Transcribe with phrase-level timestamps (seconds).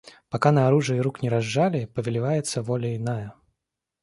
[0.31, 3.35] Пока на оружии рук не разжали, повелевается воля иная.